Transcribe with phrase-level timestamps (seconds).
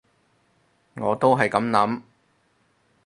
[0.95, 2.01] 我都係噉諗